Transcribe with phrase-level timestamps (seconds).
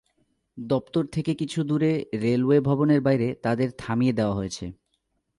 [0.57, 1.91] দপ্তর থেকে কিছু দূরে
[2.21, 4.65] রেলওয়ে ভবনের বাইরে তাঁদের থামিয়ে দেওয়া হয়েছে।